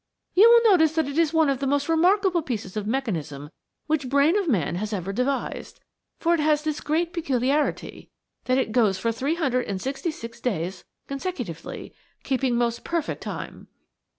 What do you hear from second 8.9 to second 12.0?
for three hundred and sixty six days consecutively,